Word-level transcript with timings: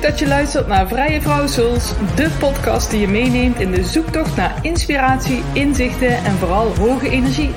Dat 0.00 0.18
je 0.18 0.26
luistert 0.26 0.66
naar 0.66 0.88
Vrije 0.88 1.20
Vrouw 1.20 1.46
Souls, 1.46 1.92
de 2.16 2.36
podcast 2.38 2.90
die 2.90 3.00
je 3.00 3.08
meeneemt 3.08 3.60
in 3.60 3.70
de 3.70 3.84
zoektocht 3.84 4.36
naar 4.36 4.64
inspiratie, 4.64 5.42
inzichten 5.52 6.16
en 6.16 6.32
vooral 6.32 6.76
hoge 6.76 7.10
energie. 7.10 7.50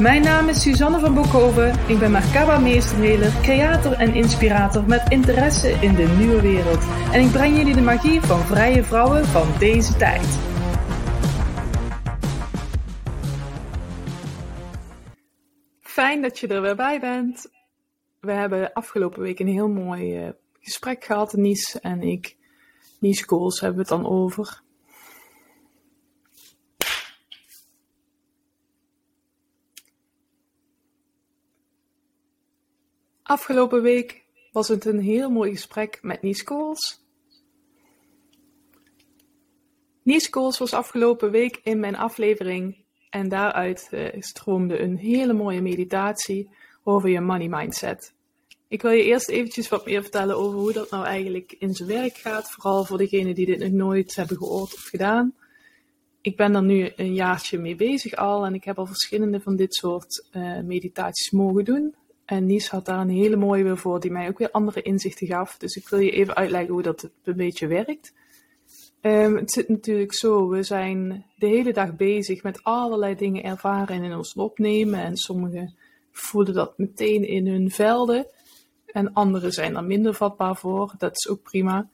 Mijn 0.00 0.22
naam 0.22 0.48
is 0.48 0.62
Suzanne 0.62 0.98
van 0.98 1.14
Bokhoven. 1.14 1.74
Ik 1.88 1.98
ben 1.98 2.10
Merkaba 2.10 2.58
meesterheler, 2.58 3.32
creator 3.42 3.92
en 3.92 4.14
inspirator 4.14 4.84
met 4.86 5.02
interesse 5.08 5.70
in 5.70 5.94
de 5.94 6.14
nieuwe 6.18 6.40
wereld. 6.40 6.84
En 7.12 7.20
ik 7.20 7.30
breng 7.30 7.56
jullie 7.56 7.74
de 7.74 7.82
magie 7.82 8.20
van 8.20 8.40
vrije 8.40 8.84
vrouwen 8.84 9.24
van 9.24 9.48
deze 9.58 9.96
tijd. 9.96 10.38
Fijn 15.80 16.22
dat 16.22 16.38
je 16.38 16.46
er 16.46 16.62
weer 16.62 16.76
bij 16.76 17.00
bent. 17.00 17.50
We 18.20 18.32
hebben 18.32 18.72
afgelopen 18.72 19.22
week 19.22 19.38
een 19.38 19.48
heel 19.48 19.68
mooi 19.68 20.24
uh, 20.24 20.28
gesprek 20.60 21.04
gehad, 21.04 21.32
Nies 21.32 21.80
en 21.80 22.02
ik. 22.02 22.36
Nies 22.98 23.22
Goals 23.22 23.60
hebben 23.60 23.84
we 23.86 23.94
het 23.94 24.02
dan 24.02 24.12
over. 24.12 24.62
Afgelopen 33.22 33.82
week 33.82 34.24
was 34.52 34.68
het 34.68 34.84
een 34.84 35.00
heel 35.00 35.30
mooi 35.30 35.50
gesprek 35.50 35.98
met 36.02 36.22
Nies 36.22 36.42
Kools. 36.42 37.04
Nies 40.02 40.30
Kools 40.30 40.58
was 40.58 40.72
afgelopen 40.72 41.30
week 41.30 41.60
in 41.62 41.80
mijn 41.80 41.96
aflevering 41.96 42.84
en 43.10 43.28
daaruit 43.28 43.88
uh, 43.90 44.08
stroomde 44.18 44.78
een 44.78 44.96
hele 44.96 45.32
mooie 45.32 45.60
meditatie 45.60 46.50
over 46.82 47.08
je 47.08 47.20
money 47.20 47.48
mindset. 47.48 48.14
Ik 48.70 48.82
wil 48.82 48.90
je 48.90 49.02
eerst 49.02 49.28
eventjes 49.28 49.68
wat 49.68 49.84
meer 49.84 50.02
vertellen 50.02 50.36
over 50.36 50.58
hoe 50.58 50.72
dat 50.72 50.90
nou 50.90 51.04
eigenlijk 51.04 51.54
in 51.58 51.74
zijn 51.74 51.88
werk 51.88 52.16
gaat, 52.16 52.50
vooral 52.50 52.84
voor 52.84 52.98
degenen 52.98 53.34
die 53.34 53.46
dit 53.46 53.58
nog 53.58 53.70
nooit 53.70 54.14
hebben 54.14 54.36
gehoord 54.36 54.74
of 54.74 54.82
gedaan. 54.82 55.34
Ik 56.20 56.36
ben 56.36 56.54
er 56.54 56.62
nu 56.62 56.90
een 56.96 57.14
jaartje 57.14 57.58
mee 57.58 57.74
bezig 57.74 58.14
al 58.14 58.44
en 58.44 58.54
ik 58.54 58.64
heb 58.64 58.78
al 58.78 58.86
verschillende 58.86 59.40
van 59.40 59.56
dit 59.56 59.74
soort 59.74 60.26
uh, 60.32 60.60
meditaties 60.60 61.30
mogen 61.30 61.64
doen. 61.64 61.94
En 62.24 62.46
Nies 62.46 62.68
had 62.68 62.84
daar 62.84 63.00
een 63.00 63.08
hele 63.08 63.36
mooie 63.36 63.62
weer 63.62 63.78
voor, 63.78 64.00
die 64.00 64.10
mij 64.10 64.28
ook 64.28 64.38
weer 64.38 64.50
andere 64.50 64.82
inzichten 64.82 65.26
gaf. 65.26 65.56
Dus 65.56 65.76
ik 65.76 65.88
wil 65.88 65.98
je 65.98 66.10
even 66.10 66.34
uitleggen 66.34 66.72
hoe 66.72 66.82
dat 66.82 67.10
een 67.22 67.36
beetje 67.36 67.66
werkt. 67.66 68.14
Um, 69.00 69.36
het 69.36 69.52
zit 69.52 69.68
natuurlijk 69.68 70.14
zo, 70.14 70.48
we 70.48 70.62
zijn 70.62 71.26
de 71.36 71.46
hele 71.46 71.72
dag 71.72 71.96
bezig 71.96 72.42
met 72.42 72.62
allerlei 72.62 73.14
dingen 73.14 73.44
ervaren 73.44 73.96
en 73.96 74.04
in 74.04 74.16
ons 74.16 74.34
opnemen. 74.34 75.00
En 75.00 75.16
sommigen 75.16 75.74
voelen 76.12 76.54
dat 76.54 76.78
meteen 76.78 77.28
in 77.28 77.46
hun 77.46 77.70
velden. 77.70 78.26
En 78.92 79.12
anderen 79.12 79.52
zijn 79.52 79.76
er 79.76 79.84
minder 79.84 80.14
vatbaar 80.14 80.56
voor, 80.56 80.94
dat 80.98 81.10
is 81.12 81.28
ook 81.28 81.42
prima. 81.42 81.88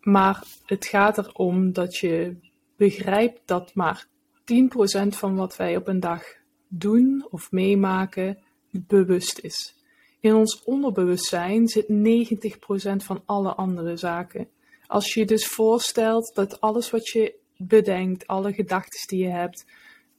Maar 0.00 0.42
het 0.64 0.86
gaat 0.86 1.18
erom 1.18 1.72
dat 1.72 1.96
je 1.96 2.36
begrijpt 2.76 3.40
dat 3.44 3.74
maar 3.74 4.06
10% 4.40 5.08
van 5.08 5.36
wat 5.36 5.56
wij 5.56 5.76
op 5.76 5.88
een 5.88 6.00
dag 6.00 6.22
doen 6.68 7.26
of 7.30 7.52
meemaken, 7.52 8.38
bewust 8.70 9.38
is. 9.38 9.74
In 10.20 10.34
ons 10.34 10.62
onderbewustzijn 10.64 11.68
zit 11.68 11.86
90% 11.88 13.04
van 13.04 13.22
alle 13.24 13.54
andere 13.54 13.96
zaken. 13.96 14.48
Als 14.86 15.14
je 15.14 15.20
je 15.20 15.26
dus 15.26 15.46
voorstelt 15.46 16.34
dat 16.34 16.60
alles 16.60 16.90
wat 16.90 17.08
je 17.08 17.34
bedenkt, 17.56 18.26
alle 18.26 18.52
gedachten 18.52 19.08
die 19.08 19.24
je 19.24 19.30
hebt, 19.30 19.64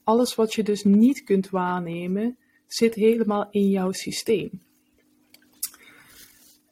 alles 0.04 0.36
wat 0.36 0.54
je 0.54 0.64
dus 0.64 0.84
niet 0.84 1.24
kunt 1.24 1.50
waarnemen, 1.50 2.38
zit 2.68 2.94
helemaal 2.94 3.48
in 3.52 3.70
jouw 3.70 3.92
systeem. 3.92 4.62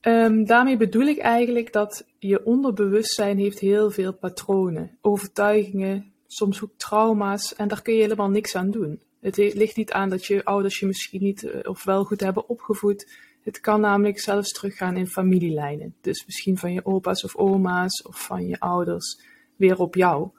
Um, 0.07 0.45
daarmee 0.45 0.77
bedoel 0.77 1.05
ik 1.05 1.17
eigenlijk 1.17 1.73
dat 1.73 2.05
je 2.19 2.45
onderbewustzijn 2.45 3.37
heeft 3.37 3.59
heel 3.59 3.91
veel 3.91 4.13
patronen, 4.13 4.97
overtuigingen, 5.01 6.13
soms 6.27 6.63
ook 6.63 6.71
trauma's 6.77 7.55
en 7.55 7.67
daar 7.67 7.81
kun 7.81 7.93
je 7.93 8.01
helemaal 8.01 8.29
niks 8.29 8.55
aan 8.55 8.71
doen. 8.71 8.99
Het 9.19 9.37
ligt 9.37 9.75
niet 9.75 9.91
aan 9.91 10.09
dat 10.09 10.25
je 10.25 10.45
ouders 10.45 10.79
je 10.79 10.85
misschien 10.85 11.23
niet 11.23 11.43
eh, 11.43 11.69
of 11.69 11.83
wel 11.83 12.03
goed 12.03 12.19
hebben 12.19 12.49
opgevoed. 12.49 13.11
Het 13.43 13.59
kan 13.59 13.81
namelijk 13.81 14.19
zelfs 14.19 14.51
teruggaan 14.51 14.97
in 14.97 15.07
familielijnen. 15.07 15.95
Dus 16.01 16.25
misschien 16.25 16.57
van 16.57 16.73
je 16.73 16.85
opa's 16.85 17.23
of 17.23 17.35
oma's 17.35 18.03
of 18.07 18.25
van 18.25 18.47
je 18.47 18.59
ouders 18.59 19.19
weer 19.55 19.79
op 19.79 19.95
jou. 19.95 20.29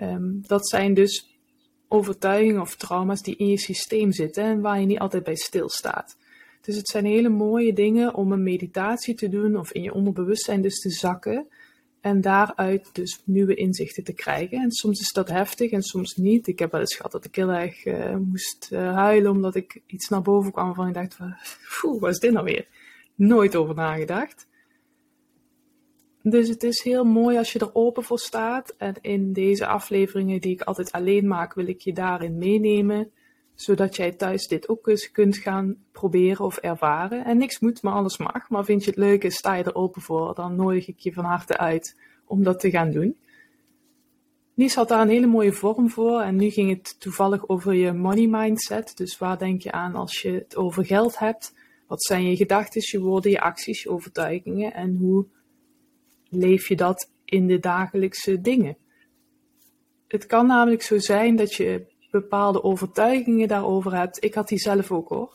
Um, 0.00 0.42
dat 0.46 0.68
zijn 0.68 0.94
dus 0.94 1.38
overtuigingen 1.88 2.60
of 2.60 2.76
trauma's 2.76 3.22
die 3.22 3.36
in 3.36 3.48
je 3.48 3.58
systeem 3.58 4.12
zitten 4.12 4.44
en 4.44 4.60
waar 4.60 4.80
je 4.80 4.86
niet 4.86 4.98
altijd 4.98 5.24
bij 5.24 5.36
stilstaat. 5.36 6.16
Dus 6.62 6.76
het 6.76 6.88
zijn 6.88 7.04
hele 7.04 7.28
mooie 7.28 7.72
dingen 7.72 8.14
om 8.14 8.32
een 8.32 8.42
meditatie 8.42 9.14
te 9.14 9.28
doen 9.28 9.56
of 9.56 9.72
in 9.72 9.82
je 9.82 9.94
onderbewustzijn 9.94 10.62
dus 10.62 10.80
te 10.80 10.90
zakken 10.90 11.46
en 12.00 12.20
daaruit 12.20 12.88
dus 12.92 13.22
nieuwe 13.24 13.54
inzichten 13.54 14.04
te 14.04 14.12
krijgen. 14.12 14.58
En 14.58 14.72
soms 14.72 15.00
is 15.00 15.12
dat 15.12 15.28
heftig 15.28 15.70
en 15.70 15.82
soms 15.82 16.16
niet. 16.16 16.46
Ik 16.46 16.58
heb 16.58 16.70
wel 16.72 16.80
eens 16.80 16.94
gehad 16.94 17.12
dat 17.12 17.24
ik 17.24 17.34
heel 17.34 17.50
erg 17.50 17.84
uh, 17.84 18.16
moest 18.16 18.68
uh, 18.72 18.94
huilen 18.94 19.30
omdat 19.30 19.54
ik 19.54 19.82
iets 19.86 20.08
naar 20.08 20.22
boven 20.22 20.52
kwam 20.52 20.66
waarvan 20.66 20.88
ik 20.88 20.94
dacht 20.94 21.14
van, 21.14 21.34
poeh, 21.80 22.00
wat 22.00 22.10
is 22.10 22.18
dit 22.18 22.32
nou 22.32 22.44
weer? 22.44 22.66
Nooit 23.14 23.56
over 23.56 23.74
nagedacht. 23.74 24.46
Dus 26.22 26.48
het 26.48 26.62
is 26.62 26.82
heel 26.82 27.04
mooi 27.04 27.36
als 27.36 27.52
je 27.52 27.58
er 27.58 27.74
open 27.74 28.02
voor 28.02 28.18
staat. 28.18 28.74
En 28.76 28.94
in 29.00 29.32
deze 29.32 29.66
afleveringen 29.66 30.40
die 30.40 30.52
ik 30.52 30.62
altijd 30.62 30.92
alleen 30.92 31.26
maak, 31.26 31.54
wil 31.54 31.66
ik 31.66 31.80
je 31.80 31.92
daarin 31.92 32.38
meenemen. 32.38 33.10
Zodat 33.62 33.96
jij 33.96 34.12
thuis 34.12 34.46
dit 34.46 34.68
ook 34.68 34.86
eens 34.86 35.10
kunt 35.10 35.36
gaan 35.36 35.76
proberen 35.92 36.44
of 36.44 36.56
ervaren. 36.56 37.24
En 37.24 37.38
niks 37.38 37.60
moet, 37.60 37.82
maar 37.82 37.92
alles 37.92 38.18
mag. 38.18 38.48
Maar 38.48 38.64
vind 38.64 38.84
je 38.84 38.90
het 38.90 38.98
leuk 38.98 39.24
en 39.24 39.30
sta 39.30 39.54
je 39.54 39.64
er 39.64 39.74
open 39.74 40.02
voor, 40.02 40.34
dan 40.34 40.56
nodig 40.56 40.88
ik 40.88 40.98
je 40.98 41.12
van 41.12 41.24
harte 41.24 41.56
uit 41.56 41.96
om 42.24 42.42
dat 42.42 42.60
te 42.60 42.70
gaan 42.70 42.90
doen. 42.90 43.16
Nies 44.54 44.74
had 44.74 44.88
daar 44.88 45.00
een 45.00 45.08
hele 45.08 45.26
mooie 45.26 45.52
vorm 45.52 45.90
voor 45.90 46.20
en 46.20 46.36
nu 46.36 46.50
ging 46.50 46.70
het 46.70 47.00
toevallig 47.00 47.48
over 47.48 47.74
je 47.74 47.92
money 47.92 48.26
mindset. 48.26 48.96
Dus 48.96 49.18
waar 49.18 49.38
denk 49.38 49.62
je 49.62 49.72
aan 49.72 49.94
als 49.94 50.20
je 50.22 50.30
het 50.30 50.56
over 50.56 50.84
geld 50.84 51.18
hebt? 51.18 51.54
Wat 51.86 52.02
zijn 52.02 52.24
je 52.28 52.36
gedachten, 52.36 52.82
je 52.84 53.00
woorden, 53.00 53.30
je 53.30 53.40
acties, 53.40 53.82
je 53.82 53.90
overtuigingen 53.90 54.74
en 54.74 54.96
hoe 54.96 55.26
leef 56.28 56.68
je 56.68 56.76
dat 56.76 57.10
in 57.24 57.46
de 57.46 57.58
dagelijkse 57.58 58.40
dingen? 58.40 58.76
Het 60.08 60.26
kan 60.26 60.46
namelijk 60.46 60.82
zo 60.82 60.98
zijn 60.98 61.36
dat 61.36 61.54
je 61.54 61.91
bepaalde 62.12 62.62
overtuigingen 62.62 63.48
daarover 63.48 63.96
hebt. 63.96 64.24
Ik 64.24 64.34
had 64.34 64.48
die 64.48 64.58
zelf 64.58 64.92
ook 64.92 65.08
hoor. 65.08 65.34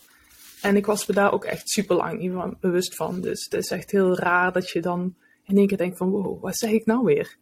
En 0.61 0.75
ik 0.75 0.85
was 0.85 1.05
me 1.05 1.13
daar 1.13 1.33
ook 1.33 1.45
echt 1.45 1.69
super 1.69 1.95
lang 1.95 2.59
bewust 2.59 2.95
van. 2.95 3.21
Dus 3.21 3.43
het 3.43 3.53
is 3.53 3.71
echt 3.71 3.91
heel 3.91 4.15
raar 4.15 4.51
dat 4.51 4.69
je 4.69 4.81
dan 4.81 5.15
in 5.43 5.57
één 5.57 5.67
keer 5.67 5.77
denkt 5.77 5.97
van 5.97 6.09
wow, 6.09 6.41
wat 6.41 6.57
zeg 6.57 6.71
ik 6.71 6.85
nou 6.85 7.03
weer? 7.03 7.37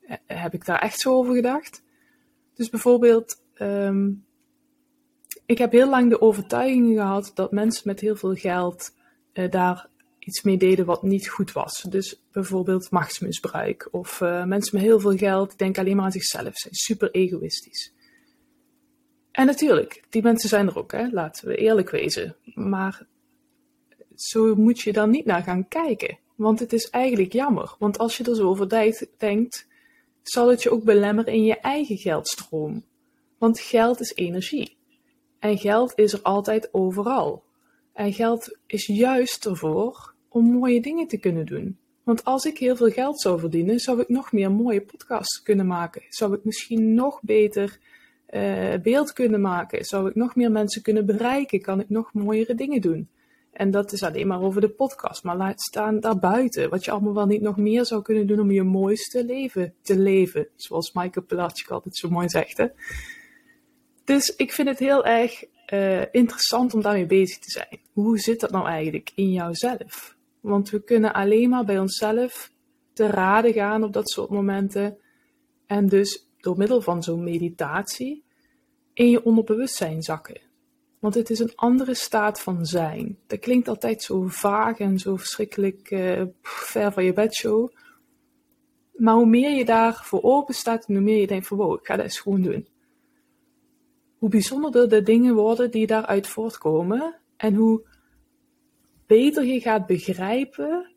Eh, 0.00 0.16
heb 0.26 0.54
ik 0.54 0.64
daar 0.64 0.78
echt 0.78 1.00
zo 1.00 1.14
over 1.14 1.34
gedacht? 1.34 1.82
Dus 2.54 2.68
bijvoorbeeld, 2.68 3.42
um, 3.58 4.24
ik 5.46 5.58
heb 5.58 5.72
heel 5.72 5.88
lang 5.88 6.10
de 6.10 6.20
overtuiging 6.20 6.96
gehad 6.96 7.30
dat 7.34 7.52
mensen 7.52 7.82
met 7.84 8.00
heel 8.00 8.16
veel 8.16 8.34
geld 8.34 8.94
uh, 9.32 9.50
daar 9.50 9.88
iets 10.18 10.42
mee 10.42 10.56
deden 10.56 10.84
wat 10.84 11.02
niet 11.02 11.28
goed 11.28 11.52
was. 11.52 11.82
Dus 11.88 12.22
bijvoorbeeld 12.32 12.90
machtsmisbruik. 12.90 13.88
Of 13.90 14.20
mensen 14.20 14.76
met 14.76 14.84
heel 14.84 15.00
veel 15.00 15.16
geld 15.16 15.58
denken 15.58 15.82
alleen 15.82 15.96
maar 15.96 16.04
aan 16.04 16.12
zichzelf, 16.12 16.56
zijn 16.56 16.74
super 16.74 17.10
egoïstisch. 17.10 17.92
En 19.44 19.50
natuurlijk, 19.50 20.02
die 20.10 20.22
mensen 20.22 20.48
zijn 20.48 20.68
er 20.68 20.78
ook, 20.78 20.92
hè? 20.92 21.08
laten 21.10 21.48
we 21.48 21.56
eerlijk 21.56 21.90
wezen. 21.90 22.36
Maar 22.54 23.06
zo 24.14 24.54
moet 24.54 24.80
je 24.80 24.92
dan 24.92 25.10
niet 25.10 25.24
naar 25.24 25.42
gaan 25.42 25.68
kijken. 25.68 26.18
Want 26.34 26.60
het 26.60 26.72
is 26.72 26.90
eigenlijk 26.90 27.32
jammer. 27.32 27.76
Want 27.78 27.98
als 27.98 28.16
je 28.16 28.24
er 28.24 28.34
zo 28.34 28.48
over 28.48 28.68
denkt, 29.18 29.68
zal 30.22 30.48
het 30.48 30.62
je 30.62 30.70
ook 30.70 30.84
belemmeren 30.84 31.32
in 31.32 31.44
je 31.44 31.58
eigen 31.60 31.96
geldstroom. 31.96 32.84
Want 33.38 33.60
geld 33.60 34.00
is 34.00 34.14
energie. 34.14 34.76
En 35.38 35.58
geld 35.58 35.92
is 35.94 36.12
er 36.12 36.22
altijd 36.22 36.68
overal. 36.72 37.44
En 37.92 38.12
geld 38.12 38.58
is 38.66 38.86
juist 38.86 39.46
ervoor 39.46 40.14
om 40.28 40.52
mooie 40.52 40.80
dingen 40.80 41.06
te 41.06 41.18
kunnen 41.18 41.46
doen. 41.46 41.78
Want 42.04 42.24
als 42.24 42.44
ik 42.44 42.58
heel 42.58 42.76
veel 42.76 42.90
geld 42.90 43.20
zou 43.20 43.40
verdienen, 43.40 43.78
zou 43.78 44.00
ik 44.00 44.08
nog 44.08 44.32
meer 44.32 44.52
mooie 44.52 44.80
podcasts 44.80 45.42
kunnen 45.42 45.66
maken. 45.66 46.02
Zou 46.08 46.34
ik 46.34 46.44
misschien 46.44 46.94
nog 46.94 47.20
beter 47.22 47.78
uh, 48.34 48.74
beeld 48.82 49.12
kunnen 49.12 49.40
maken? 49.40 49.84
Zou 49.84 50.08
ik 50.08 50.14
nog 50.14 50.36
meer 50.36 50.50
mensen 50.50 50.82
kunnen 50.82 51.06
bereiken? 51.06 51.60
Kan 51.60 51.80
ik 51.80 51.88
nog 51.88 52.12
mooiere 52.12 52.54
dingen 52.54 52.80
doen? 52.80 53.08
En 53.52 53.70
dat 53.70 53.92
is 53.92 54.02
alleen 54.02 54.26
maar 54.26 54.42
over 54.42 54.60
de 54.60 54.68
podcast. 54.68 55.24
Maar 55.24 55.36
laat 55.36 55.60
staan 55.60 56.00
daarbuiten. 56.00 56.70
Wat 56.70 56.84
je 56.84 56.90
allemaal 56.90 57.14
wel 57.14 57.26
niet 57.26 57.40
nog 57.40 57.56
meer 57.56 57.84
zou 57.84 58.02
kunnen 58.02 58.26
doen 58.26 58.40
om 58.40 58.50
je 58.50 58.62
mooiste 58.62 59.24
leven 59.24 59.74
te 59.82 59.98
leven. 59.98 60.48
Zoals 60.56 60.92
Michael 60.92 61.26
Pilatschik 61.26 61.70
altijd 61.70 61.96
zo 61.96 62.08
mooi 62.08 62.28
zegt. 62.28 62.56
Hè? 62.56 62.66
Dus 64.04 64.36
ik 64.36 64.52
vind 64.52 64.68
het 64.68 64.78
heel 64.78 65.04
erg 65.04 65.44
uh, 65.72 66.00
interessant 66.12 66.74
om 66.74 66.82
daarmee 66.82 67.06
bezig 67.06 67.38
te 67.38 67.50
zijn. 67.50 67.80
Hoe 67.92 68.18
zit 68.18 68.40
dat 68.40 68.50
nou 68.50 68.66
eigenlijk 68.66 69.12
in 69.14 69.32
jouzelf? 69.32 70.16
Want 70.40 70.70
we 70.70 70.82
kunnen 70.82 71.12
alleen 71.12 71.48
maar 71.48 71.64
bij 71.64 71.78
onszelf 71.78 72.52
te 72.92 73.06
raden 73.06 73.52
gaan 73.52 73.84
op 73.84 73.92
dat 73.92 74.10
soort 74.10 74.30
momenten. 74.30 74.96
En 75.66 75.88
dus 75.88 76.28
door 76.40 76.56
middel 76.56 76.80
van 76.80 77.02
zo'n 77.02 77.24
meditatie 77.24 78.23
in 78.94 79.10
je 79.10 79.24
onderbewustzijn 79.24 80.02
zakken. 80.02 80.40
Want 80.98 81.14
het 81.14 81.30
is 81.30 81.38
een 81.38 81.52
andere 81.54 81.94
staat 81.94 82.40
van 82.40 82.66
zijn. 82.66 83.18
Dat 83.26 83.38
klinkt 83.38 83.68
altijd 83.68 84.02
zo 84.02 84.26
vaag 84.26 84.78
en 84.78 84.98
zo 84.98 85.16
verschrikkelijk 85.16 85.90
uh, 85.90 86.22
ver 86.42 86.92
van 86.92 87.04
je 87.04 87.12
bedshow. 87.12 87.70
Maar 88.92 89.14
hoe 89.14 89.26
meer 89.26 89.50
je 89.50 89.64
daarvoor 89.64 90.22
open 90.22 90.54
staat 90.54 90.86
en 90.86 90.94
hoe 90.94 91.02
meer 91.02 91.20
je 91.20 91.26
denkt 91.26 91.46
van 91.46 91.56
wow, 91.56 91.78
ik 91.78 91.86
ga 91.86 91.96
dat 91.96 92.04
eens 92.04 92.20
gewoon 92.20 92.42
doen. 92.42 92.68
Hoe 94.18 94.28
bijzonderder 94.28 94.88
de 94.88 95.02
dingen 95.02 95.34
worden 95.34 95.70
die 95.70 95.86
daaruit 95.86 96.26
voortkomen. 96.26 97.20
En 97.36 97.54
hoe 97.54 97.86
beter 99.06 99.44
je 99.44 99.60
gaat 99.60 99.86
begrijpen 99.86 100.94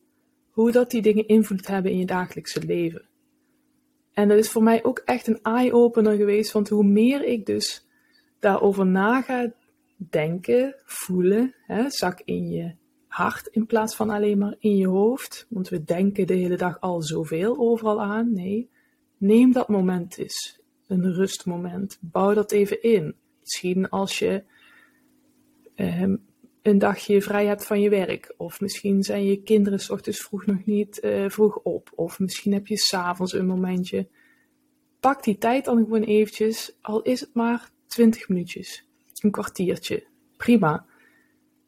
hoe 0.51 0.71
dat 0.71 0.91
die 0.91 1.01
dingen 1.01 1.27
invloed 1.27 1.67
hebben 1.67 1.91
in 1.91 1.97
je 1.97 2.05
dagelijkse 2.05 2.65
leven. 2.65 3.07
En 4.13 4.27
dat 4.27 4.37
is 4.37 4.49
voor 4.49 4.63
mij 4.63 4.83
ook 4.83 5.01
echt 5.05 5.27
een 5.27 5.41
eye-opener 5.41 6.15
geweest, 6.15 6.51
want 6.51 6.69
hoe 6.69 6.83
meer 6.83 7.23
ik 7.23 7.45
dus 7.45 7.86
daarover 8.39 8.85
na 8.85 9.21
ga 9.21 9.51
denken, 9.97 10.75
voelen, 10.85 11.55
hè, 11.65 11.89
zak 11.89 12.21
in 12.25 12.47
je 12.49 12.75
hart 13.07 13.47
in 13.47 13.65
plaats 13.65 13.95
van 13.95 14.09
alleen 14.09 14.37
maar 14.37 14.55
in 14.59 14.75
je 14.75 14.87
hoofd, 14.87 15.45
want 15.49 15.69
we 15.69 15.83
denken 15.83 16.27
de 16.27 16.33
hele 16.33 16.57
dag 16.57 16.79
al 16.79 17.01
zoveel 17.01 17.57
overal 17.57 18.01
aan. 18.01 18.33
Nee, 18.33 18.69
neem 19.17 19.51
dat 19.51 19.67
moment 19.67 20.17
eens, 20.17 20.59
een 20.87 21.13
rustmoment, 21.13 21.97
bouw 22.01 22.33
dat 22.33 22.51
even 22.51 22.81
in. 22.81 23.15
Misschien 23.39 23.89
als 23.89 24.19
je 24.19 24.43
ehm, 25.75 26.15
een 26.61 26.77
dagje 26.77 27.21
vrij 27.21 27.45
hebt 27.45 27.65
van 27.65 27.81
je 27.81 27.89
werk. 27.89 28.33
Of 28.37 28.61
misschien 28.61 29.03
zijn 29.03 29.25
je 29.25 29.41
kinderen 29.41 29.79
s 29.79 29.89
ochtends 29.89 30.21
vroeg 30.21 30.45
nog 30.45 30.65
niet 30.65 30.99
uh, 31.03 31.29
vroeg 31.29 31.57
op. 31.57 31.91
Of 31.95 32.19
misschien 32.19 32.53
heb 32.53 32.67
je 32.67 32.77
s'avonds 32.77 33.33
een 33.33 33.45
momentje. 33.45 34.07
Pak 34.99 35.23
die 35.23 35.37
tijd 35.37 35.65
dan 35.65 35.77
gewoon 35.77 36.03
eventjes, 36.03 36.77
al 36.81 37.01
is 37.01 37.19
het 37.19 37.33
maar 37.33 37.71
20 37.87 38.29
minuutjes, 38.29 38.87
een 39.21 39.31
kwartiertje. 39.31 40.03
Prima. 40.37 40.85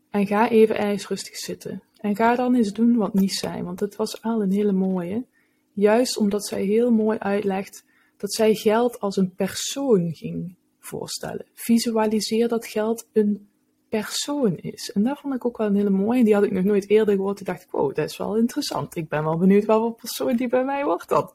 En 0.10 0.28
ga 0.28 0.50
even 0.50 0.78
ergens 0.78 1.08
rustig 1.08 1.36
zitten. 1.36 1.84
En 1.98 2.16
ga 2.16 2.36
dan 2.36 2.56
eens 2.56 2.74
doen 2.74 2.96
wat 2.96 3.14
niet 3.14 3.34
zijn, 3.34 3.64
want 3.64 3.80
het 3.80 3.96
was 3.96 4.22
al 4.22 4.42
een 4.42 4.52
hele 4.52 4.72
mooie. 4.72 5.26
Juist 5.74 6.18
omdat 6.18 6.46
zij 6.46 6.64
heel 6.64 6.92
mooi 6.92 7.18
uitlegt 7.18 7.86
dat 8.18 8.34
zij 8.34 8.56
geld 8.56 9.00
als 9.00 9.18
een 9.18 9.36
persoon 9.36 10.14
ging 10.14 10.56
voorstellen. 10.80 11.46
Visualiseer 11.54 12.48
dat 12.48 12.66
geld 12.66 13.08
een 13.14 13.50
persoon 13.90 14.58
is. 14.58 14.92
En 14.92 15.04
dat 15.04 15.20
vond 15.20 15.34
ik 15.34 15.46
ook 15.46 15.58
wel 15.58 15.68
een 15.68 15.76
hele 15.76 15.90
mooie. 15.90 16.24
Die 16.24 16.34
had 16.34 16.44
ik 16.44 16.52
nog 16.52 16.64
nooit 16.64 16.90
eerder 16.90 17.16
gehoord. 17.16 17.38
Toen 17.38 17.46
dacht 17.46 17.64
ik, 17.64 17.72
wow, 17.72 17.96
dat 17.96 18.10
is 18.10 18.18
wel 18.18 18.38
interessant. 18.38 18.96
Ik 18.96 19.10
ben 19.10 19.24
wel 19.24 19.38
benieuwd 19.38 19.66
wat 19.66 19.80
voor 19.80 19.96
persoon 19.96 20.36
die 20.36 20.48
bij 20.48 20.64
mij 20.64 20.86
wordt 20.86 21.10
dan. 21.10 21.32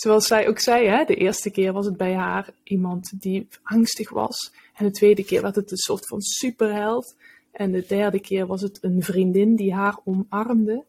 Zoals 0.00 0.26
zij 0.26 0.48
ook 0.48 0.58
zei, 0.58 0.86
hè, 0.86 1.04
de 1.04 1.14
eerste 1.14 1.50
keer 1.50 1.72
was 1.72 1.86
het 1.86 1.96
bij 1.96 2.14
haar 2.14 2.50
iemand 2.62 3.12
die 3.20 3.48
angstig 3.62 4.10
was. 4.10 4.52
En 4.74 4.84
de 4.84 4.90
tweede 4.90 5.24
keer 5.24 5.42
werd 5.42 5.54
het 5.54 5.70
een 5.70 5.76
soort 5.76 6.06
van 6.06 6.20
superheld. 6.20 7.16
En 7.50 7.72
de 7.72 7.84
derde 7.88 8.20
keer 8.20 8.46
was 8.46 8.62
het 8.62 8.78
een 8.80 9.02
vriendin 9.02 9.56
die 9.56 9.74
haar 9.74 9.98
omarmde. 10.04 10.84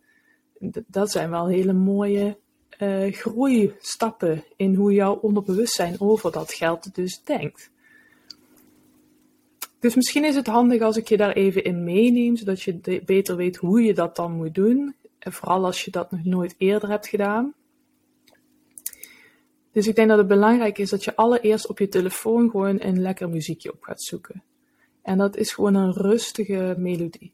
Dat 0.87 1.11
zijn 1.11 1.29
wel 1.29 1.47
hele 1.47 1.73
mooie 1.73 2.37
uh, 2.79 3.13
groeistappen 3.13 4.43
in 4.55 4.75
hoe 4.75 4.93
jouw 4.93 5.15
onderbewustzijn 5.15 5.99
over 5.99 6.31
dat 6.31 6.53
geld 6.53 6.95
dus 6.95 7.21
denkt. 7.23 7.69
Dus 9.79 9.95
misschien 9.95 10.25
is 10.25 10.35
het 10.35 10.47
handig 10.47 10.81
als 10.81 10.97
ik 10.97 11.07
je 11.07 11.17
daar 11.17 11.33
even 11.33 11.63
in 11.63 11.83
meeneem, 11.83 12.35
zodat 12.35 12.61
je 12.61 13.01
beter 13.05 13.35
weet 13.35 13.55
hoe 13.55 13.81
je 13.81 13.93
dat 13.93 14.15
dan 14.15 14.31
moet 14.31 14.55
doen. 14.55 14.95
En 15.19 15.33
vooral 15.33 15.65
als 15.65 15.85
je 15.85 15.91
dat 15.91 16.11
nog 16.11 16.23
nooit 16.23 16.55
eerder 16.57 16.89
hebt 16.89 17.07
gedaan. 17.07 17.53
Dus 19.71 19.87
ik 19.87 19.95
denk 19.95 20.09
dat 20.09 20.17
het 20.17 20.27
belangrijk 20.27 20.77
is 20.77 20.89
dat 20.89 21.03
je 21.03 21.15
allereerst 21.15 21.67
op 21.67 21.79
je 21.79 21.87
telefoon 21.87 22.49
gewoon 22.49 22.81
een 22.81 23.01
lekker 23.01 23.29
muziekje 23.29 23.73
op 23.73 23.83
gaat 23.83 24.01
zoeken. 24.01 24.43
En 25.01 25.17
dat 25.17 25.35
is 25.35 25.53
gewoon 25.53 25.75
een 25.75 25.93
rustige 25.93 26.75
melodie. 26.77 27.33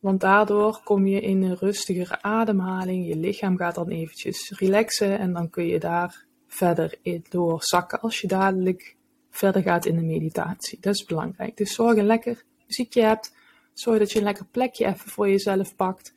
Want 0.00 0.20
daardoor 0.20 0.80
kom 0.84 1.06
je 1.06 1.20
in 1.20 1.42
een 1.42 1.56
rustigere 1.56 2.22
ademhaling. 2.22 3.06
Je 3.06 3.16
lichaam 3.16 3.56
gaat 3.56 3.74
dan 3.74 3.88
eventjes 3.88 4.50
relaxen 4.50 5.18
en 5.18 5.32
dan 5.32 5.50
kun 5.50 5.66
je 5.66 5.78
daar 5.78 6.24
verder 6.46 6.98
in 7.02 7.24
doorzakken 7.28 8.00
als 8.00 8.20
je 8.20 8.26
dadelijk 8.26 8.96
verder 9.30 9.62
gaat 9.62 9.86
in 9.86 9.96
de 9.96 10.02
meditatie. 10.02 10.78
Dat 10.80 10.94
is 10.94 11.04
belangrijk. 11.04 11.56
Dus 11.56 11.74
zorg 11.74 11.96
een 11.96 12.06
lekker 12.06 12.44
muziekje 12.66 13.02
hebt. 13.02 13.34
Zorg 13.72 13.98
dat 13.98 14.12
je 14.12 14.18
een 14.18 14.24
lekker 14.24 14.46
plekje 14.50 14.86
even 14.86 15.10
voor 15.10 15.28
jezelf 15.28 15.76
pakt. 15.76 16.14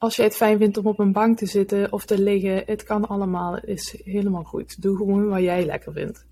Als 0.00 0.16
je 0.16 0.22
het 0.22 0.36
fijn 0.36 0.58
vindt 0.58 0.76
om 0.76 0.86
op 0.86 0.98
een 0.98 1.12
bank 1.12 1.38
te 1.38 1.46
zitten 1.46 1.92
of 1.92 2.04
te 2.04 2.22
liggen, 2.22 2.62
het 2.66 2.82
kan 2.82 3.08
allemaal. 3.08 3.58
Is 3.58 4.00
helemaal 4.04 4.44
goed. 4.44 4.82
Doe 4.82 4.96
gewoon 4.96 5.28
wat 5.28 5.40
jij 5.40 5.64
lekker 5.64 5.92
vindt. 5.92 6.26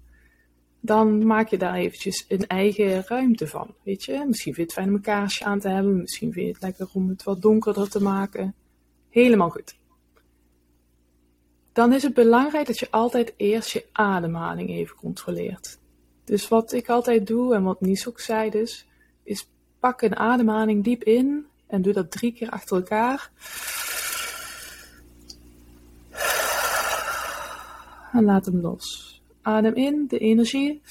Dan 0.81 1.27
maak 1.27 1.49
je 1.49 1.59
daar 1.59 1.75
eventjes 1.75 2.25
een 2.29 2.47
eigen 2.47 3.05
ruimte 3.07 3.47
van. 3.47 3.75
Weet 3.83 4.05
je, 4.05 4.25
misschien 4.27 4.55
vind 4.55 4.57
je 4.57 4.63
het 4.63 4.73
fijn 4.73 4.89
om 4.89 4.95
een 4.95 5.01
kaarsje 5.01 5.45
aan 5.45 5.61
te 5.61 5.69
hebben. 5.69 6.01
Misschien 6.01 6.33
vind 6.33 6.47
je 6.47 6.53
het 6.53 6.63
lekker 6.63 6.89
om 6.93 7.09
het 7.09 7.23
wat 7.23 7.43
donkerder 7.43 7.89
te 7.89 8.03
maken. 8.03 8.55
Helemaal 9.09 9.51
goed 9.51 9.77
dan 11.79 11.93
is 11.93 12.03
het 12.03 12.15
belangrijk 12.15 12.67
dat 12.67 12.79
je 12.79 12.91
altijd 12.91 13.35
eerst 13.37 13.71
je 13.71 13.87
ademhaling 13.93 14.71
even 14.71 14.97
controleert. 14.97 15.79
Dus 16.25 16.49
wat 16.49 16.73
ik 16.73 16.89
altijd 16.89 17.27
doe 17.27 17.55
en 17.55 17.63
wat 17.63 17.81
Nies 17.81 18.09
ook 18.09 18.21
zei 18.21 18.51
dus, 18.51 18.87
is 19.23 19.49
pak 19.79 20.03
een 20.03 20.17
ademhaling 20.17 20.85
diep 20.85 21.03
in 21.03 21.47
en 21.69 21.83
doe 21.83 21.93
dat 21.93 22.11
drie 22.11 22.33
keer 22.33 22.51
achter 22.51 22.77
elkaar. 22.77 23.31
En 28.13 28.25
laat 28.25 28.47
hem 28.47 28.61
los. 28.61 29.17
Adem 29.43 29.75
in, 29.75 30.07
de 30.09 30.19
energie. 30.19 30.83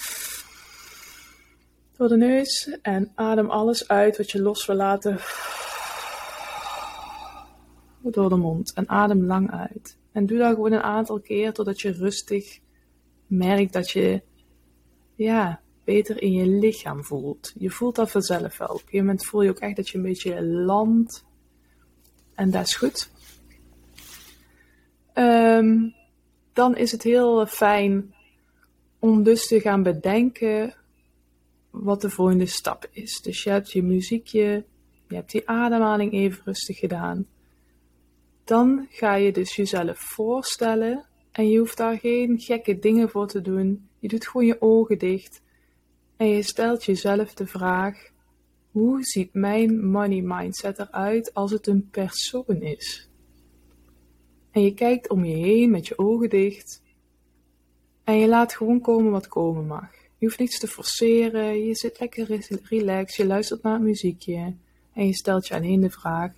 Door 1.98 2.08
de 2.08 2.18
neus 2.18 2.78
en 2.82 3.12
adem 3.16 3.50
alles 3.50 3.88
uit 3.88 4.18
wat 4.18 4.32
je 4.32 4.42
los 4.42 4.66
wil 4.66 4.76
laten. 4.76 5.20
Door 8.02 8.30
de 8.30 8.36
mond 8.36 8.74
en 8.74 8.90
adem 8.90 9.26
lang 9.26 9.52
uit. 9.52 9.98
En 10.12 10.26
doe 10.26 10.38
dat 10.38 10.54
gewoon 10.54 10.72
een 10.72 10.82
aantal 10.82 11.20
keer 11.20 11.54
totdat 11.54 11.82
je 11.82 11.92
rustig 11.92 12.60
merkt 13.28 13.74
dat 13.74 13.90
je 13.90 14.22
ja, 15.16 15.62
beter 15.88 16.22
in 16.22 16.32
je 16.32 16.48
lichaam 16.48 17.04
voelt. 17.04 17.54
Je 17.58 17.70
voelt 17.70 17.96
dat 17.96 18.12
vanzelf 18.12 18.58
wel. 18.58 18.68
Op 18.68 18.74
een 18.74 18.80
gegeven 18.80 19.06
moment 19.06 19.26
voel 19.26 19.42
je 19.42 19.50
ook 19.50 19.60
echt 19.60 19.76
dat 19.76 19.90
je 19.90 19.98
een 19.98 20.04
beetje 20.04 20.44
landt. 20.44 21.26
En 22.36 22.52
dat 22.52 22.66
is 22.66 22.76
goed. 22.76 23.12
Um, 25.14 25.96
dan 26.54 26.76
is 26.76 26.92
het 26.92 27.04
heel 27.04 27.46
fijn 27.46 28.14
om 29.00 29.24
dus 29.24 29.48
te 29.48 29.60
gaan 29.60 29.84
bedenken 29.84 30.76
wat 31.70 32.02
de 32.02 32.10
volgende 32.10 32.46
stap 32.46 32.90
is. 32.92 33.22
Dus 33.22 33.44
je 33.44 33.50
hebt 33.50 33.72
je 33.72 33.84
muziekje, 33.84 34.66
je 35.08 35.16
hebt 35.16 35.32
die 35.32 35.50
ademhaling 35.50 36.14
even 36.14 36.42
rustig 36.46 36.78
gedaan. 36.80 37.28
Dan 38.44 38.88
ga 38.90 39.16
je 39.16 39.32
dus 39.32 39.56
jezelf 39.56 39.98
voorstellen 40.00 41.06
en 41.32 41.50
je 41.50 41.60
hoeft 41.60 41.78
daar 41.78 41.98
geen 41.98 42.40
gekke 42.40 42.80
dingen 42.80 43.10
voor 43.10 43.28
te 43.28 43.42
doen. 43.42 43.90
Je 44.00 44.08
doet 44.08 44.28
gewoon 44.28 44.48
je 44.48 44.62
ogen 44.62 44.98
dicht 44.98 45.42
en 46.18 46.28
je 46.28 46.42
stelt 46.42 46.86
jezelf 46.86 47.34
de 47.34 47.48
vraag: 47.48 48.10
hoe 48.72 49.04
ziet 49.04 49.34
mijn 49.34 49.90
money 49.90 50.22
mindset 50.22 50.80
eruit 50.80 51.34
als 51.34 51.52
het 51.52 51.68
een 51.68 51.90
persoon 51.90 52.62
is? 52.62 53.10
En 54.52 54.62
je 54.62 54.74
kijkt 54.74 55.10
om 55.10 55.26
je 55.26 55.36
heen 55.36 55.72
met 55.72 55.88
je 55.88 55.98
ogen 55.98 56.30
dicht 56.30 56.82
en 58.04 58.16
je 58.16 58.28
laat 58.28 58.54
gewoon 58.54 58.82
komen 58.82 59.12
wat 59.12 59.28
komen 59.28 59.68
mag. 59.68 59.92
Je 60.18 60.26
hoeft 60.26 60.40
niets 60.40 60.60
te 60.60 60.68
forceren, 60.68 61.66
je 61.66 61.76
zit 61.76 62.00
lekker 62.00 62.42
relaxed, 62.64 63.16
je 63.16 63.26
luistert 63.26 63.64
naar 63.64 63.74
het 63.74 63.82
muziekje 63.82 64.56
en 64.94 65.06
je 65.06 65.14
stelt 65.14 65.48
je 65.48 65.54
alleen 65.54 65.82
de 65.82 65.90
vraag: 65.90 66.32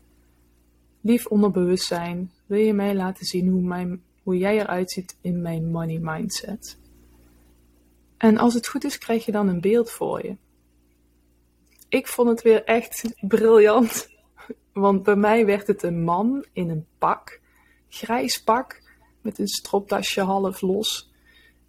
Lief 1.02 1.26
onderbewustzijn, 1.26 2.32
wil 2.46 2.60
je 2.60 2.74
mij 2.74 2.96
laten 2.96 3.26
zien 3.26 3.48
hoe, 3.48 3.62
mijn, 3.62 4.02
hoe 4.24 4.38
jij 4.38 4.60
eruit 4.60 4.92
ziet 4.92 5.18
in 5.22 5.42
mijn 5.42 5.72
money 5.72 6.00
mindset? 6.02 6.78
En 8.20 8.38
als 8.38 8.54
het 8.54 8.68
goed 8.68 8.84
is, 8.84 8.98
krijg 8.98 9.26
je 9.26 9.32
dan 9.32 9.48
een 9.48 9.62
beeld 9.62 9.92
voor 9.92 10.26
je. 10.26 10.38
Ik 11.90 12.08
vond 12.08 12.30
het 12.30 12.42
weer 12.42 12.64
echt 12.64 13.14
briljant, 13.20 14.10
want 14.74 15.04
bij 15.04 15.16
mij 15.16 15.46
werd 15.46 15.68
het 15.68 15.84
een 15.84 16.04
man 16.04 16.46
in 16.54 16.70
een 16.70 16.86
pak, 16.98 17.42
grijs 17.90 18.44
pak, 18.44 18.82
met 19.22 19.40
een 19.40 19.48
stropdasje 19.48 20.22
half 20.22 20.62
los. 20.62 21.12